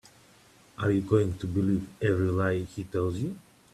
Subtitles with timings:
[0.79, 3.37] Are you going to believe every lie he tells you?